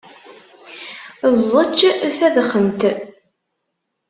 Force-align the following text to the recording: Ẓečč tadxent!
Ẓečč 1.49 1.79
tadxent! 2.17 2.81